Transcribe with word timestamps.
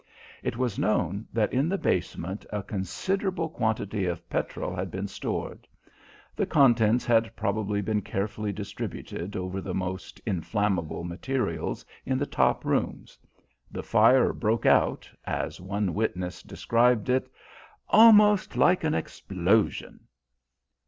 It 0.41 0.57
was 0.57 0.79
known 0.79 1.27
that 1.31 1.53
in 1.53 1.69
the 1.69 1.77
basement 1.77 2.43
a 2.51 2.63
considerable 2.63 3.49
quantity 3.49 4.07
of 4.07 4.27
petrol 4.31 4.75
had 4.75 4.89
been 4.89 5.07
stored. 5.07 5.67
The 6.35 6.47
contents 6.47 7.05
had 7.05 7.35
probably 7.35 7.83
been 7.83 8.01
carefully 8.01 8.51
distributed 8.51 9.35
over 9.35 9.61
the 9.61 9.75
most 9.75 10.19
inflammable 10.25 11.03
materials 11.03 11.85
in 12.03 12.17
the 12.17 12.25
top 12.25 12.65
rooms. 12.65 13.19
The 13.69 13.83
fire 13.83 14.33
broke 14.33 14.65
out, 14.65 15.07
as 15.25 15.61
one 15.61 15.93
witness 15.93 16.41
described 16.41 17.07
it, 17.07 17.31
"almost 17.87 18.57
like 18.57 18.83
an 18.83 18.95
explosion." 18.95 20.07